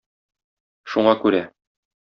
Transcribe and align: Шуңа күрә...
Шуңа 0.95 1.15
күрә... 1.23 1.47